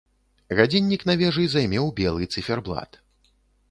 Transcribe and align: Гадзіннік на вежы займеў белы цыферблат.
Гадзіннік 0.59 1.05
на 1.11 1.17
вежы 1.21 1.45
займеў 1.53 1.95
белы 2.03 2.33
цыферблат. 2.33 3.03